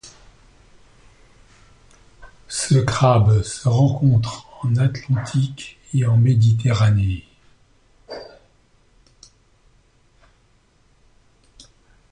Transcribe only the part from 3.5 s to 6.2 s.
rencontre en Atlantique et en